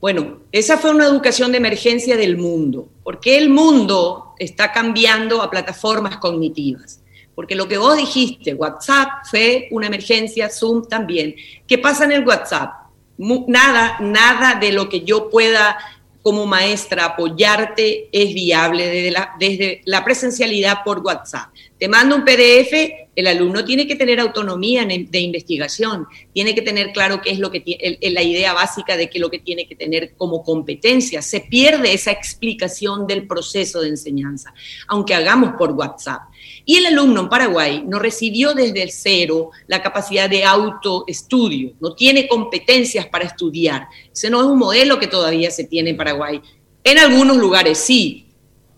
Bueno, 0.00 0.40
esa 0.50 0.78
fue 0.78 0.90
una 0.90 1.04
educación 1.04 1.52
de 1.52 1.58
emergencia 1.58 2.16
del 2.16 2.36
mundo, 2.36 2.88
porque 3.04 3.38
el 3.38 3.50
mundo 3.50 4.34
está 4.38 4.72
cambiando 4.72 5.40
a 5.40 5.50
plataformas 5.50 6.16
cognitivas. 6.16 7.00
Porque 7.34 7.54
lo 7.54 7.68
que 7.68 7.78
vos 7.78 7.96
dijiste, 7.96 8.52
WhatsApp 8.52 9.24
fue 9.30 9.68
una 9.70 9.86
emergencia, 9.86 10.50
Zoom 10.50 10.88
también. 10.88 11.34
¿Qué 11.66 11.78
pasa 11.78 12.04
en 12.04 12.12
el 12.12 12.26
WhatsApp? 12.26 12.88
Nada, 13.18 13.98
nada 14.00 14.58
de 14.58 14.72
lo 14.72 14.88
que 14.88 15.02
yo 15.02 15.30
pueda 15.30 15.78
como 16.20 16.46
maestra 16.46 17.04
apoyarte 17.04 18.08
es 18.12 18.34
viable 18.34 19.14
desde 19.38 19.82
la 19.84 20.04
presencialidad 20.04 20.78
por 20.84 20.98
WhatsApp. 20.98 21.50
Te 21.82 21.88
mando 21.88 22.14
un 22.14 22.24
PDF, 22.24 22.72
el 23.16 23.26
alumno 23.26 23.64
tiene 23.64 23.88
que 23.88 23.96
tener 23.96 24.20
autonomía 24.20 24.86
de 24.86 25.18
investigación, 25.18 26.06
tiene 26.32 26.54
que 26.54 26.62
tener 26.62 26.92
claro 26.92 27.20
qué 27.20 27.30
es 27.30 27.40
lo 27.40 27.50
que 27.50 27.58
tiene, 27.58 27.98
la 28.00 28.22
idea 28.22 28.52
básica 28.52 28.96
de 28.96 29.10
qué 29.10 29.18
es 29.18 29.20
lo 29.20 29.32
que 29.32 29.40
tiene 29.40 29.66
que 29.66 29.74
tener 29.74 30.14
como 30.16 30.44
competencia. 30.44 31.22
Se 31.22 31.40
pierde 31.40 31.92
esa 31.92 32.12
explicación 32.12 33.08
del 33.08 33.26
proceso 33.26 33.80
de 33.80 33.88
enseñanza, 33.88 34.54
aunque 34.86 35.12
hagamos 35.12 35.54
por 35.58 35.72
WhatsApp. 35.72 36.20
Y 36.64 36.76
el 36.76 36.86
alumno 36.86 37.22
en 37.22 37.28
Paraguay 37.28 37.82
no 37.84 37.98
recibió 37.98 38.54
desde 38.54 38.80
el 38.80 38.92
cero 38.92 39.50
la 39.66 39.82
capacidad 39.82 40.30
de 40.30 40.44
autoestudio, 40.44 41.72
no 41.80 41.96
tiene 41.96 42.28
competencias 42.28 43.08
para 43.08 43.24
estudiar. 43.24 43.88
Ese 44.12 44.30
no 44.30 44.38
es 44.38 44.46
un 44.46 44.58
modelo 44.58 45.00
que 45.00 45.08
todavía 45.08 45.50
se 45.50 45.64
tiene 45.64 45.90
en 45.90 45.96
Paraguay. 45.96 46.40
En 46.84 46.98
algunos 46.98 47.38
lugares 47.38 47.78
sí, 47.78 48.21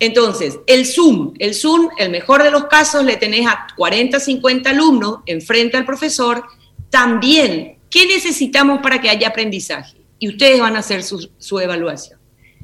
entonces, 0.00 0.58
el 0.66 0.86
Zoom, 0.86 1.34
el 1.38 1.54
Zoom, 1.54 1.88
el 1.98 2.10
mejor 2.10 2.42
de 2.42 2.50
los 2.50 2.64
casos, 2.64 3.04
le 3.04 3.16
tenés 3.16 3.46
a 3.46 3.66
40, 3.76 4.18
50 4.18 4.70
alumnos 4.70 5.18
enfrente 5.26 5.76
al 5.76 5.84
profesor. 5.84 6.44
También, 6.90 7.78
¿qué 7.90 8.06
necesitamos 8.06 8.80
para 8.82 9.00
que 9.00 9.08
haya 9.08 9.28
aprendizaje? 9.28 9.96
Y 10.18 10.28
ustedes 10.28 10.60
van 10.60 10.76
a 10.76 10.80
hacer 10.80 11.02
su, 11.02 11.30
su 11.38 11.60
evaluación. 11.60 12.18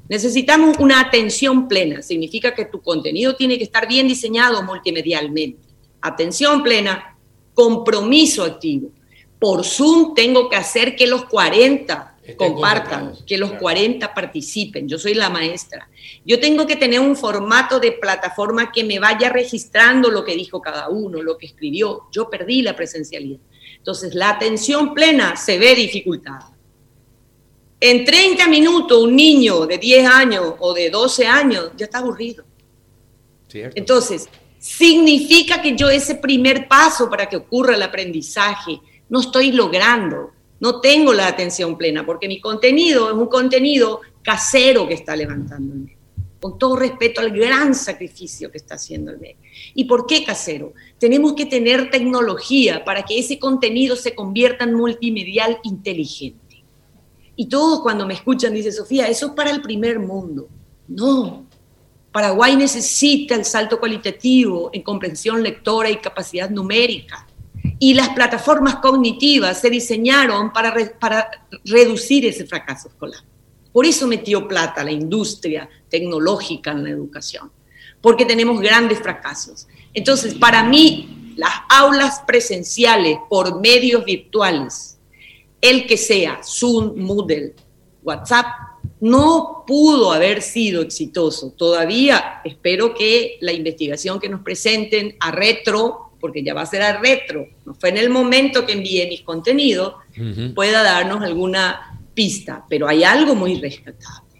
Necesitamos 0.09 0.77
una 0.79 1.01
atención 1.01 1.69
plena. 1.69 2.03
Significa 2.03 2.53
que 2.53 2.65
tu 2.65 2.83
contenido 2.83 3.37
tiene 3.37 3.59
que 3.59 3.65
estar 3.65 3.87
bien 3.87 4.09
diseñado 4.09 4.63
multimedialmente. 4.65 5.69
Atención 6.01 6.65
plena, 6.65 7.17
compromiso 7.55 8.43
activo. 8.43 8.91
Por 9.39 9.65
Zoom 9.65 10.15
tengo 10.15 10.51
que 10.51 10.57
hacer 10.57 10.97
que 10.97 11.07
los 11.07 11.25
40 11.27 12.19
compartan, 12.37 13.15
que 13.27 13.39
los 13.39 13.53
40 13.53 14.13
participen. 14.15 14.89
Yo 14.89 14.99
soy 14.99 15.15
la 15.15 15.31
maestra. 15.31 15.89
Yo 16.25 16.39
tengo 16.41 16.67
que 16.67 16.77
tener 16.77 17.01
un 17.01 17.17
formato 17.17 17.81
de 17.81 17.93
plataforma 17.93 18.73
que 18.73 18.85
me 18.85 18.99
vaya 18.99 19.29
registrando 19.31 20.11
lo 20.11 20.25
que 20.25 20.35
dijo 20.35 20.61
cada 20.61 20.89
uno, 20.89 21.23
lo 21.23 21.39
que 21.39 21.47
escribió. 21.47 22.09
Yo 22.13 22.29
perdí 22.29 22.63
la 22.63 22.77
presencialidad. 22.77 23.41
Entonces, 23.77 24.15
la 24.15 24.31
atención 24.31 24.93
plena 24.95 25.37
se 25.37 25.59
ve 25.59 25.75
dificultada. 25.75 26.53
En 27.81 28.05
30 28.05 28.47
minutos, 28.49 29.03
un 29.03 29.17
niño 29.17 29.67
de 29.67 29.79
10 29.79 30.07
años 30.07 30.55
o 30.59 30.75
de 30.75 30.91
12 30.91 31.27
años 31.27 31.71
ya 31.77 31.87
está 31.87 31.99
aburrido. 31.99 32.45
Entonces, 33.53 34.29
significa 34.59 35.63
que 35.63 35.75
yo 35.75 35.89
ese 35.89 36.17
primer 36.17 36.69
paso 36.69 37.09
para 37.09 37.27
que 37.27 37.37
ocurra 37.37 37.75
el 37.75 37.83
aprendizaje 37.83 38.81
no 39.09 39.21
estoy 39.21 39.53
logrando 39.53 40.33
no 40.61 40.81
tengo 40.81 41.13
la 41.13 41.27
atención 41.27 41.77
plena, 41.77 42.07
porque 42.07 42.29
mi 42.29 42.41
contenido 42.41 43.09
es 43.09 43.15
un 43.15 43.27
contenido 43.27 44.01
casero 44.23 44.87
que 44.87 44.95
está 44.95 45.17
levantando 45.17 45.75
el 45.75 45.97
con 46.41 46.59
todo 46.59 46.77
respeto 46.77 47.21
al 47.21 47.31
gran 47.33 47.75
sacrificio 47.75 48.51
que 48.51 48.57
está 48.57 48.77
haciendo 48.77 49.11
el 49.13 49.19
medio. 49.19 49.37
¿Y 49.75 49.85
por 49.85 50.07
qué 50.07 50.25
casero? 50.25 50.73
Tenemos 50.99 51.35
que 51.35 51.45
tener 51.45 51.91
tecnología 51.91 52.83
para 52.83 53.05
que 53.05 53.19
ese 53.19 53.39
contenido 53.39 53.95
se 53.95 54.15
convierta 54.15 54.65
en 54.65 54.75
multimedial 54.75 55.59
inteligente. 55.65 56.65
Y 57.37 57.47
todos 57.47 57.81
cuando 57.81 58.07
me 58.07 58.15
escuchan 58.15 58.55
dicen, 58.55 58.73
Sofía, 58.73 59.07
eso 59.07 59.27
es 59.27 59.33
para 59.33 59.51
el 59.51 59.61
primer 59.61 59.99
mundo. 59.99 60.49
No, 60.89 61.47
Paraguay 62.11 62.57
necesita 62.57 63.35
el 63.35 63.45
salto 63.45 63.79
cualitativo 63.79 64.71
en 64.73 64.83
comprensión 64.83 65.43
lectora 65.43 65.91
y 65.91 65.97
capacidad 65.97 66.51
numérica. 66.51 67.27
Y 67.83 67.95
las 67.95 68.11
plataformas 68.11 68.77
cognitivas 68.77 69.59
se 69.59 69.71
diseñaron 69.71 70.53
para, 70.53 70.75
reducir 71.65 72.27
ese 72.27 72.45
fracaso 72.45 72.89
escolar. 72.89 73.23
Por 73.73 73.87
eso 73.87 74.07
metió 74.07 74.47
plata 74.47 74.85
la 74.85 74.93
industria 74.93 75.69
tecnológica 75.89 76.73
en 76.73 76.85
la 76.85 76.91
educación, 76.91 77.51
porque 78.03 78.27
tenemos 78.27 78.61
grandes 78.61 78.99
fracasos. 78.99 79.67
Entonces, 79.95 80.35
para 80.35 80.63
mí, 80.63 81.35
las 81.37 81.53
aulas 81.71 82.23
presenciales 82.27 83.17
por 83.31 83.61
medios 83.61 84.05
virtuales, 84.05 84.99
el 85.63 85.87
que 85.87 85.97
sea, 85.97 86.41
Zoom, 86.45 87.01
Moodle, 87.01 87.55
WhatsApp, 88.03 88.47
no 89.01 89.65
pudo 89.67 90.13
haber 90.13 90.43
sido 90.43 90.83
exitoso. 90.83 91.53
Todavía 91.53 92.43
espero 92.45 92.93
que 92.93 93.39
la 93.41 93.53
investigación 93.53 94.21
que 94.21 94.29
nos 94.29 94.43
presenten 94.43 95.17
a 95.19 95.31
retro 95.31 96.10
porque 96.21 96.43
ya 96.43 96.55
va 96.55 96.63
a 96.63 96.67
ser 96.67 96.83
a 96.83 97.01
retro, 97.01 97.49
no 97.65 97.75
fue 97.75 97.89
en 97.89 97.97
el 97.97 98.11
momento 98.11 98.67
que 98.67 98.73
envíe 98.73 99.07
mis 99.09 99.23
contenidos, 99.23 99.95
pueda 100.55 100.83
darnos 100.83 101.23
alguna 101.23 102.01
pista, 102.15 102.65
pero 102.69 102.87
hay 102.87 103.05
algo 103.05 103.35
muy 103.35 103.61
rescatable. 103.61 104.31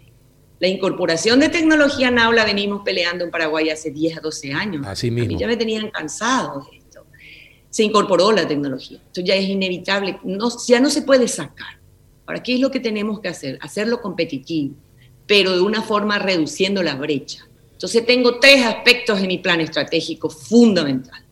La 0.59 0.67
incorporación 0.67 1.39
de 1.39 1.49
tecnología 1.49 2.09
en 2.09 2.19
aula 2.19 2.45
venimos 2.45 2.83
peleando 2.85 3.25
en 3.25 3.31
Paraguay 3.31 3.69
hace 3.71 3.89
10 3.89 4.19
a 4.19 4.21
12 4.21 4.53
años. 4.53 4.85
Así 4.85 5.09
mismo. 5.09 5.39
ya 5.39 5.47
me 5.47 5.57
tenían 5.57 5.89
cansado 5.89 6.67
de 6.69 6.77
esto. 6.77 7.07
Se 7.71 7.83
incorporó 7.83 8.31
la 8.31 8.47
tecnología. 8.47 8.99
Esto 9.07 9.21
ya 9.21 9.33
es 9.33 9.49
inevitable, 9.49 10.19
no, 10.23 10.49
ya 10.67 10.79
no 10.79 10.91
se 10.91 11.01
puede 11.01 11.27
sacar. 11.27 11.79
Ahora, 12.27 12.43
¿qué 12.43 12.53
es 12.53 12.59
lo 12.59 12.69
que 12.69 12.79
tenemos 12.79 13.19
que 13.19 13.29
hacer? 13.29 13.57
Hacerlo 13.59 14.01
competitivo, 14.01 14.75
pero 15.25 15.51
de 15.55 15.61
una 15.61 15.81
forma 15.81 16.19
reduciendo 16.19 16.83
la 16.83 16.93
brecha. 16.93 17.47
Entonces 17.71 18.05
tengo 18.05 18.39
tres 18.39 18.63
aspectos 18.63 19.19
en 19.19 19.27
mi 19.27 19.39
plan 19.39 19.59
estratégico 19.59 20.29
fundamental. 20.29 21.25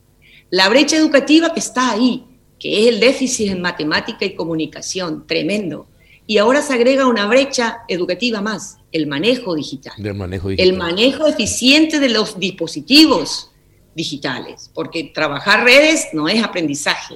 La 0.49 0.69
brecha 0.69 0.97
educativa 0.97 1.53
que 1.53 1.59
está 1.59 1.91
ahí, 1.91 2.25
que 2.59 2.81
es 2.81 2.87
el 2.87 2.99
déficit 2.99 3.51
en 3.51 3.61
matemática 3.61 4.25
y 4.25 4.35
comunicación, 4.35 5.25
tremendo. 5.27 5.87
Y 6.25 6.37
ahora 6.37 6.61
se 6.61 6.73
agrega 6.73 7.07
una 7.07 7.27
brecha 7.27 7.79
educativa 7.87 8.41
más, 8.41 8.77
el 8.91 9.07
manejo 9.07 9.55
digital. 9.55 9.93
manejo 10.15 10.49
El 10.49 10.73
manejo 10.73 11.27
eficiente 11.27 11.99
de 11.99 12.09
los 12.09 12.39
dispositivos 12.39 13.51
digitales, 13.95 14.69
porque 14.73 15.11
trabajar 15.13 15.63
redes 15.63 16.07
no 16.13 16.27
es 16.27 16.43
aprendizaje. 16.43 17.15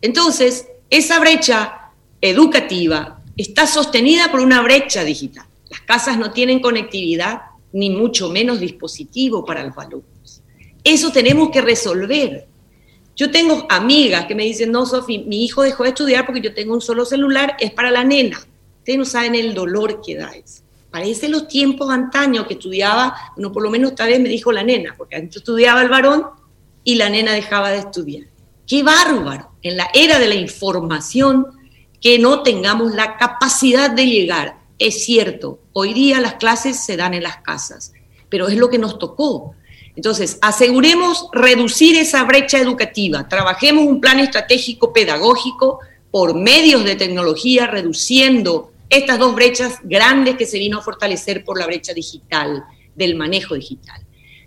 Entonces, 0.00 0.66
esa 0.90 1.18
brecha 1.18 1.92
educativa 2.20 3.22
está 3.36 3.66
sostenida 3.66 4.30
por 4.30 4.40
una 4.40 4.62
brecha 4.62 5.04
digital. 5.04 5.46
Las 5.70 5.80
casas 5.80 6.18
no 6.18 6.32
tienen 6.32 6.60
conectividad, 6.60 7.42
ni 7.72 7.90
mucho 7.90 8.30
menos 8.30 8.60
dispositivo 8.60 9.44
para 9.44 9.64
los 9.64 9.76
alumnos. 9.76 10.42
Eso 10.84 11.10
tenemos 11.10 11.50
que 11.50 11.60
resolver. 11.60 12.46
Yo 13.16 13.30
tengo 13.30 13.66
amigas 13.70 14.26
que 14.26 14.34
me 14.34 14.44
dicen, 14.44 14.70
no, 14.70 14.84
Sofi, 14.84 15.20
mi 15.20 15.42
hijo 15.42 15.62
dejó 15.62 15.84
de 15.84 15.88
estudiar 15.88 16.26
porque 16.26 16.42
yo 16.42 16.52
tengo 16.52 16.74
un 16.74 16.82
solo 16.82 17.06
celular, 17.06 17.56
es 17.58 17.72
para 17.72 17.90
la 17.90 18.04
nena. 18.04 18.38
Ustedes 18.78 18.98
no 18.98 19.04
saben 19.06 19.34
el 19.34 19.54
dolor 19.54 20.02
que 20.04 20.16
da 20.16 20.30
eso. 20.32 20.62
Parece 20.90 21.28
los 21.28 21.48
tiempos 21.48 21.90
antaños 21.90 22.46
que 22.46 22.54
estudiaba, 22.54 23.14
bueno, 23.34 23.52
por 23.52 23.62
lo 23.62 23.70
menos 23.70 23.90
esta 23.90 24.06
vez 24.06 24.20
me 24.20 24.28
dijo 24.28 24.52
la 24.52 24.62
nena, 24.62 24.94
porque 24.96 25.16
antes 25.16 25.36
estudiaba 25.36 25.82
el 25.82 25.88
varón 25.88 26.26
y 26.84 26.94
la 26.96 27.08
nena 27.08 27.32
dejaba 27.32 27.70
de 27.70 27.78
estudiar. 27.78 28.26
Qué 28.66 28.82
bárbaro, 28.82 29.52
en 29.62 29.76
la 29.76 29.88
era 29.94 30.18
de 30.18 30.28
la 30.28 30.34
información, 30.34 31.46
que 32.00 32.18
no 32.18 32.42
tengamos 32.42 32.94
la 32.94 33.16
capacidad 33.16 33.90
de 33.90 34.06
llegar. 34.06 34.58
Es 34.78 35.04
cierto, 35.04 35.60
hoy 35.72 35.94
día 35.94 36.20
las 36.20 36.34
clases 36.34 36.84
se 36.84 36.96
dan 36.96 37.14
en 37.14 37.22
las 37.22 37.38
casas, 37.38 37.92
pero 38.28 38.48
es 38.48 38.56
lo 38.56 38.68
que 38.68 38.78
nos 38.78 38.98
tocó. 38.98 39.54
Entonces, 39.96 40.38
aseguremos 40.42 41.28
reducir 41.32 41.96
esa 41.96 42.22
brecha 42.24 42.58
educativa, 42.58 43.28
trabajemos 43.28 43.86
un 43.86 44.00
plan 44.00 44.20
estratégico 44.20 44.92
pedagógico 44.92 45.80
por 46.10 46.34
medios 46.34 46.84
de 46.84 46.96
tecnología, 46.96 47.66
reduciendo 47.66 48.70
estas 48.90 49.18
dos 49.18 49.34
brechas 49.34 49.78
grandes 49.82 50.36
que 50.36 50.46
se 50.46 50.58
vino 50.58 50.78
a 50.78 50.82
fortalecer 50.82 51.44
por 51.44 51.58
la 51.58 51.66
brecha 51.66 51.92
digital, 51.92 52.64
del 52.94 53.14
manejo 53.14 53.54
digital. 53.54 54.00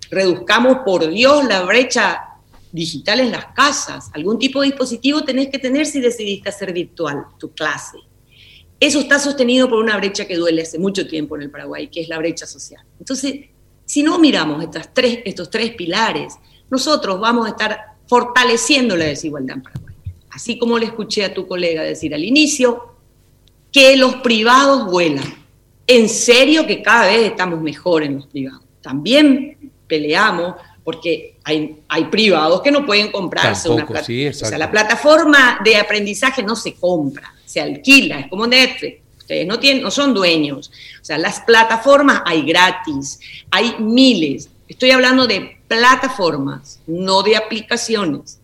Reduzcamos, 0.10 0.80
por 0.86 1.08
Dios, 1.10 1.46
la 1.46 1.62
brecha 1.64 2.30
digital 2.72 3.20
en 3.20 3.32
las 3.32 3.48
casas. 3.48 4.10
Algún 4.14 4.40
tipo 4.40 4.62
de 4.62 4.68
dispositivo 4.68 5.24
tenés 5.24 5.50
que 5.50 5.60
tener 5.60 5.86
si 5.86 6.00
decidiste 6.00 6.50
hacer 6.50 6.74
virtual 6.74 7.26
tu 7.38 7.52
clase. 7.52 7.98
Eso 8.80 9.00
está 9.00 9.20
sostenido 9.20 9.70
por 9.70 9.80
una 9.80 9.98
brecha 9.98 10.26
que 10.26 10.38
duele 10.38 10.62
hace 10.62 10.80
mucho 10.80 11.06
tiempo 11.08 11.36
en 11.36 11.44
el 11.44 11.52
Paraguay, 11.52 11.90
que 11.90 12.02
es 12.02 12.10
la 12.10 12.18
brecha 12.18 12.46
social. 12.46 12.84
Entonces, 12.98 13.50
si 13.90 14.04
no 14.04 14.20
miramos 14.20 14.64
estas 14.64 14.94
tres, 14.94 15.22
estos 15.26 15.50
tres 15.50 15.72
pilares, 15.72 16.36
nosotros 16.70 17.20
vamos 17.20 17.48
a 17.48 17.50
estar 17.50 17.96
fortaleciendo 18.06 18.96
la 18.96 19.06
desigualdad 19.06 19.58
en 19.58 19.64
Paraguay. 19.64 19.96
Así 20.30 20.60
como 20.60 20.78
le 20.78 20.86
escuché 20.86 21.26
a 21.26 21.34
tu 21.34 21.48
colega 21.48 21.82
decir 21.82 22.14
al 22.14 22.24
inicio, 22.24 22.98
que 23.72 23.98
los 23.98 24.18
privados 24.18 24.86
vuelan. 24.86 25.26
En 25.88 26.08
serio 26.08 26.68
que 26.68 26.84
cada 26.84 27.08
vez 27.08 27.32
estamos 27.32 27.62
mejor 27.62 28.04
en 28.04 28.18
los 28.18 28.28
privados. 28.28 28.62
También 28.80 29.72
peleamos 29.88 30.54
porque 30.84 31.38
hay, 31.44 31.78
hay 31.88 32.06
privados 32.06 32.62
que 32.62 32.70
no 32.70 32.86
pueden 32.86 33.12
comprarse 33.12 33.70
una 33.70 33.88
plataforma. 33.88 34.30
o 34.30 34.34
sea, 34.34 34.58
la 34.60 34.70
plataforma 34.70 35.62
de 35.64 35.78
aprendizaje 35.78 36.44
no 36.44 36.56
se 36.56 36.76
compra, 36.76 37.34
se 37.44 37.60
alquila, 37.60 38.20
es 38.20 38.28
como 38.28 38.46
Netflix 38.46 39.09
Ustedes 39.30 39.46
no, 39.46 39.60
tienen, 39.60 39.84
no 39.84 39.92
son 39.92 40.16
dueños. 40.16 40.72
O 41.00 41.06
sea, 41.06 41.20
las 41.20 41.42
plataformas 41.42 42.24
hay 42.26 42.42
gratis, 42.42 43.20
hay 43.52 43.76
miles. 43.78 44.50
Estoy 44.68 44.90
hablando 44.90 45.28
de 45.28 45.60
plataformas, 45.68 46.82
no 46.88 47.22
de 47.22 47.36
aplicaciones, 47.36 48.42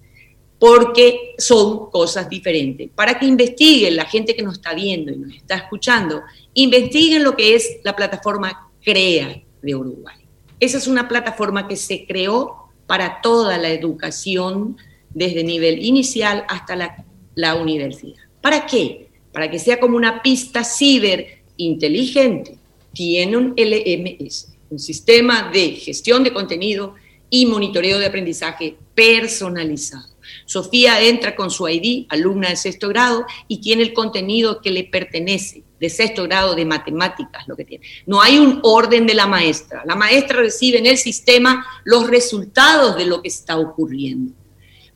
porque 0.59 1.33
son 1.39 1.89
cosas 1.89 2.29
diferentes. 2.29 2.91
Para 2.93 3.17
que 3.17 3.25
investiguen 3.25 3.95
la 3.95 4.05
gente 4.05 4.35
que 4.35 4.43
nos 4.43 4.59
está 4.59 4.75
viendo 4.75 5.11
y 5.11 5.17
nos 5.17 5.33
está 5.33 5.55
escuchando, 5.55 6.21
investiguen 6.53 7.23
lo 7.23 7.35
que 7.35 7.55
es 7.55 7.77
la 7.83 7.95
plataforma 7.95 8.69
CREA 8.83 9.41
de 9.63 9.75
Uruguay. 9.75 10.17
Esa 10.59 10.77
es 10.77 10.85
una 10.85 11.07
plataforma 11.07 11.67
que 11.67 11.77
se 11.77 12.05
creó 12.05 12.69
para 12.85 13.21
toda 13.21 13.57
la 13.57 13.69
educación 13.71 14.77
desde 15.09 15.43
nivel 15.43 15.83
inicial 15.83 16.45
hasta 16.47 16.75
la, 16.75 17.03
la 17.33 17.55
universidad. 17.55 18.21
¿Para 18.39 18.67
qué? 18.67 19.04
Para 19.35 19.51
que 19.51 19.59
sea 19.59 19.79
como 19.79 19.97
una 19.97 20.23
pista 20.23 20.63
ciber 20.63 21.43
inteligente. 21.57 22.57
Tiene 22.93 23.35
un 23.35 23.53
LMS, 23.57 24.53
un 24.69 24.79
sistema 24.79 25.51
de 25.51 25.71
gestión 25.71 26.23
de 26.23 26.33
contenido 26.33 26.95
y 27.29 27.45
monitoreo 27.45 27.99
de 27.99 28.05
aprendizaje 28.05 28.77
personalizado. 28.95 30.15
Sofía 30.45 31.01
entra 31.01 31.35
con 31.35 31.51
su 31.51 31.67
ID, 31.67 32.05
alumna 32.09 32.49
de 32.49 32.55
sexto 32.55 32.87
grado, 32.87 33.25
y 33.47 33.59
tiene 33.59 33.83
el 33.83 33.93
contenido 33.93 34.61
que 34.61 34.71
le 34.71 34.85
pertenece, 34.85 35.63
de 35.79 35.89
sexto 35.89 36.23
grado 36.23 36.55
de 36.55 36.65
matemáticas, 36.65 37.47
lo 37.47 37.55
que 37.55 37.65
tiene. 37.65 37.85
No 38.05 38.21
hay 38.21 38.37
un 38.37 38.61
orden 38.63 39.05
de 39.05 39.13
la 39.13 39.27
maestra. 39.27 39.83
La 39.85 39.95
maestra 39.95 40.37
recibe 40.37 40.79
en 40.79 40.85
el 40.85 40.97
sistema 40.97 41.65
los 41.83 42.07
resultados 42.07 42.95
de 42.95 43.05
lo 43.05 43.21
que 43.21 43.27
está 43.27 43.57
ocurriendo. 43.57 44.33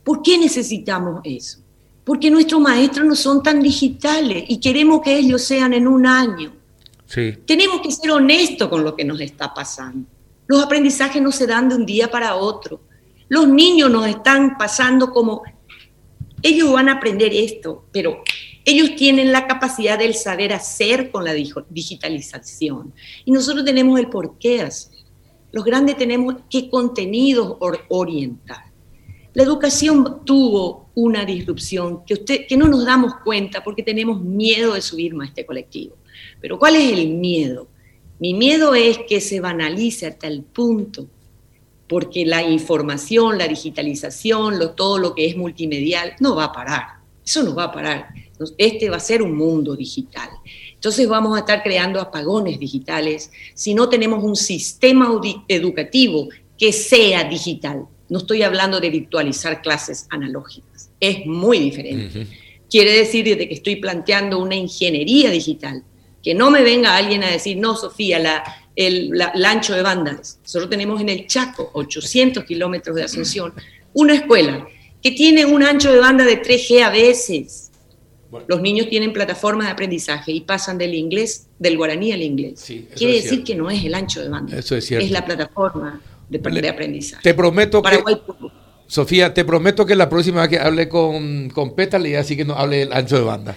¿Por 0.02 0.22
qué 0.22 0.38
necesitamos 0.38 1.20
eso? 1.24 1.58
Porque 2.04 2.30
nuestros 2.30 2.60
maestros 2.60 3.06
no 3.06 3.14
son 3.14 3.42
tan 3.42 3.62
digitales 3.62 4.44
y 4.48 4.58
queremos 4.58 5.00
que 5.02 5.16
ellos 5.16 5.42
sean 5.42 5.74
en 5.74 5.86
un 5.86 6.06
año. 6.06 6.52
Sí. 7.06 7.34
Tenemos 7.46 7.80
que 7.80 7.90
ser 7.90 8.10
honestos 8.10 8.68
con 8.68 8.84
lo 8.84 8.96
que 8.96 9.04
nos 9.04 9.20
está 9.20 9.52
pasando. 9.52 10.08
Los 10.46 10.62
aprendizajes 10.62 11.22
no 11.22 11.30
se 11.30 11.46
dan 11.46 11.68
de 11.68 11.76
un 11.76 11.86
día 11.86 12.10
para 12.10 12.34
otro. 12.34 12.80
Los 13.28 13.46
niños 13.46 13.90
nos 13.90 14.06
están 14.08 14.58
pasando 14.58 15.12
como, 15.12 15.42
ellos 16.42 16.72
van 16.72 16.88
a 16.88 16.94
aprender 16.94 17.32
esto, 17.32 17.84
pero 17.92 18.22
ellos 18.64 18.96
tienen 18.96 19.32
la 19.32 19.46
capacidad 19.46 19.98
del 19.98 20.14
saber 20.14 20.52
hacer 20.52 21.10
con 21.10 21.24
la 21.24 21.32
digitalización. 21.32 22.92
Y 23.24 23.30
nosotros 23.30 23.64
tenemos 23.64 23.98
el 23.98 24.08
por 24.08 24.38
qué 24.38 24.62
hacer. 24.62 24.98
Los 25.52 25.64
grandes 25.64 25.96
tenemos 25.96 26.36
qué 26.48 26.68
contenidos 26.68 27.56
orientar. 27.88 28.69
La 29.32 29.42
educación 29.44 30.24
tuvo 30.24 30.90
una 30.94 31.24
disrupción 31.24 32.04
que, 32.04 32.14
usted, 32.14 32.46
que 32.48 32.56
no 32.56 32.66
nos 32.66 32.84
damos 32.84 33.14
cuenta 33.24 33.62
porque 33.62 33.82
tenemos 33.82 34.20
miedo 34.20 34.74
de 34.74 34.82
subir 34.82 35.14
más 35.14 35.28
este 35.28 35.46
colectivo. 35.46 35.96
Pero 36.40 36.58
¿cuál 36.58 36.76
es 36.76 36.92
el 36.92 37.08
miedo? 37.10 37.68
Mi 38.18 38.34
miedo 38.34 38.74
es 38.74 38.98
que 39.08 39.20
se 39.20 39.40
banalice 39.40 40.06
hasta 40.06 40.26
el 40.26 40.42
punto 40.42 41.06
porque 41.88 42.24
la 42.24 42.42
información, 42.42 43.38
la 43.38 43.48
digitalización, 43.48 44.60
todo 44.76 44.98
lo 44.98 45.14
que 45.14 45.26
es 45.26 45.36
multimedial, 45.36 46.14
no 46.20 46.36
va 46.36 46.44
a 46.44 46.52
parar. 46.52 46.86
Eso 47.24 47.42
no 47.42 47.54
va 47.54 47.64
a 47.64 47.72
parar. 47.72 48.08
Este 48.58 48.90
va 48.90 48.96
a 48.96 49.00
ser 49.00 49.22
un 49.22 49.36
mundo 49.36 49.74
digital. 49.74 50.28
Entonces 50.74 51.08
vamos 51.08 51.36
a 51.36 51.40
estar 51.40 51.62
creando 51.62 52.00
apagones 52.00 52.58
digitales 52.58 53.30
si 53.54 53.74
no 53.74 53.88
tenemos 53.88 54.22
un 54.22 54.36
sistema 54.36 55.20
educativo 55.48 56.28
que 56.56 56.72
sea 56.72 57.24
digital. 57.24 57.86
No 58.10 58.18
estoy 58.18 58.42
hablando 58.42 58.80
de 58.80 58.90
virtualizar 58.90 59.62
clases 59.62 60.06
analógicas. 60.10 60.90
Es 60.98 61.24
muy 61.26 61.60
diferente. 61.60 62.26
Quiere 62.68 62.92
decir 62.92 63.24
desde 63.24 63.48
que 63.48 63.54
estoy 63.54 63.76
planteando 63.76 64.38
una 64.38 64.56
ingeniería 64.56 65.30
digital, 65.30 65.84
que 66.22 66.34
no 66.34 66.50
me 66.50 66.62
venga 66.62 66.96
alguien 66.96 67.22
a 67.22 67.30
decir, 67.30 67.56
no, 67.56 67.76
Sofía, 67.76 68.18
la, 68.18 68.44
el, 68.74 69.12
ancho 69.44 69.74
de 69.74 69.82
bandas. 69.82 70.40
Nosotros 70.42 70.68
tenemos 70.68 71.00
en 71.00 71.08
el 71.08 71.26
Chaco, 71.28 71.70
800 71.72 72.44
kilómetros 72.44 72.96
de 72.96 73.04
Asunción, 73.04 73.54
una 73.94 74.14
escuela 74.14 74.66
que 75.00 75.12
tiene 75.12 75.44
un 75.44 75.62
ancho 75.62 75.92
de 75.92 76.00
banda 76.00 76.24
de 76.24 76.42
3G 76.42 76.82
a 76.82 76.90
veces. 76.90 77.70
Los 78.48 78.60
niños 78.60 78.88
tienen 78.88 79.12
plataformas 79.12 79.68
de 79.68 79.72
aprendizaje 79.72 80.32
y 80.32 80.40
pasan 80.40 80.78
del 80.78 80.94
inglés, 80.94 81.46
del 81.58 81.76
guaraní 81.76 82.12
al 82.12 82.22
inglés. 82.22 82.64
Quiere 82.96 83.14
decir 83.14 83.44
que 83.44 83.54
no 83.54 83.70
es 83.70 83.84
el 83.84 83.94
ancho 83.94 84.20
de 84.20 84.28
banda, 84.28 84.58
eso 84.58 84.76
es, 84.76 84.86
cierto. 84.86 85.06
es 85.06 85.12
la 85.12 85.24
plataforma 85.24 86.00
de, 86.30 86.68
aprendizaje. 86.68 87.22
Te 87.22 87.34
prometo 87.34 87.82
que... 87.82 88.02
Sofía, 88.86 89.32
te 89.32 89.44
prometo 89.44 89.86
que 89.86 89.94
la 89.94 90.08
próxima 90.08 90.40
vez 90.40 90.50
que 90.50 90.58
hable 90.58 90.88
con, 90.88 91.48
con 91.50 91.76
Pétale, 91.76 92.16
así 92.16 92.36
que 92.36 92.44
no 92.44 92.54
hable 92.54 92.82
el 92.82 92.92
ancho 92.92 93.16
de 93.16 93.22
banda. 93.22 93.56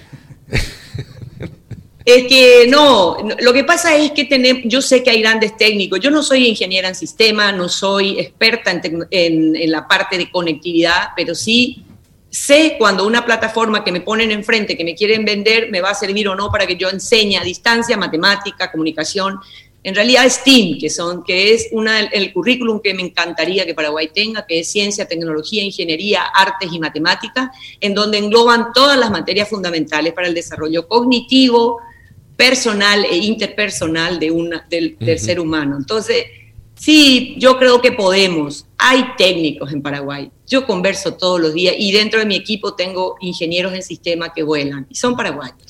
Es 2.06 2.28
que 2.28 2.68
no, 2.68 3.18
lo 3.40 3.54
que 3.54 3.64
pasa 3.64 3.96
es 3.96 4.12
que 4.12 4.26
tenemos, 4.26 4.64
yo 4.66 4.82
sé 4.82 5.02
que 5.02 5.10
hay 5.10 5.22
grandes 5.22 5.56
técnicos, 5.56 6.02
yo 6.02 6.12
no 6.12 6.22
soy 6.22 6.48
ingeniera 6.48 6.90
en 6.90 6.96
sistema, 6.96 7.54
no 7.54 7.70
soy 7.70 8.20
experta 8.20 8.72
en, 8.72 9.08
en, 9.10 9.72
la 9.72 9.88
parte 9.88 10.18
de 10.18 10.30
conectividad, 10.30 11.12
pero 11.16 11.34
sí 11.34 11.86
sé 12.30 12.76
cuando 12.78 13.08
una 13.08 13.24
plataforma 13.24 13.86
que 13.86 13.92
me 13.94 14.02
ponen 14.02 14.32
enfrente, 14.32 14.76
que 14.76 14.84
me 14.84 14.96
quieren 14.96 15.24
vender, 15.24 15.72
me 15.72 15.80
va 15.80 15.92
a 15.92 15.96
servir 15.96 16.28
o 16.28 16.36
no 16.36 16.50
para 16.50 16.68
que 16.68 16.76
yo 16.76 16.90
enseñe 16.90 17.38
a 17.38 17.44
distancia 17.44 17.96
matemática, 17.96 18.70
comunicación. 18.70 19.40
En 19.84 19.96
realidad 19.96 20.30
STEAM, 20.30 20.80
que, 20.80 20.90
son, 20.90 21.24
que 21.24 21.54
es 21.54 21.68
una, 21.72 22.00
el 22.00 22.32
currículum 22.32 22.80
que 22.82 22.94
me 22.94 23.02
encantaría 23.02 23.66
que 23.66 23.76
Paraguay 23.76 24.10
tenga, 24.14 24.46
que 24.46 24.60
es 24.60 24.72
ciencia, 24.72 25.06
tecnología, 25.06 25.62
ingeniería, 25.62 26.24
artes 26.24 26.70
y 26.72 26.80
matemáticas, 26.80 27.50
en 27.82 27.94
donde 27.94 28.18
engloban 28.18 28.72
todas 28.74 28.98
las 28.98 29.12
materias 29.12 29.50
fundamentales 29.50 30.14
para 30.14 30.28
el 30.28 30.34
desarrollo 30.34 30.88
cognitivo, 30.88 31.82
personal 32.36 33.06
e 33.06 33.18
interpersonal 33.18 34.20
de 34.20 34.32
una, 34.32 34.66
del, 34.70 34.98
ser 35.20 35.40
humano. 35.40 35.78
Entonces, 35.78 36.26
sí, 36.76 37.36
yo 37.38 37.58
creo 37.58 37.82
que 37.82 37.92
podemos. 37.92 38.66
Hay 38.78 39.04
técnicos 39.18 39.72
en 39.72 39.82
Paraguay. 39.82 40.32
Yo 40.48 40.66
converso 40.66 41.14
todos 41.16 41.40
los 41.40 41.54
días 41.54 41.76
y 41.78 41.92
dentro 41.92 42.20
de 42.20 42.26
mi 42.26 42.36
equipo 42.36 42.74
tengo 42.74 43.16
ingenieros 43.22 43.74
en 43.74 43.84
sistema 43.84 44.34
que 44.34 44.44
vuelan 44.44 44.88
y 44.90 44.96
son 44.96 45.16
paraguayos. 45.16 45.64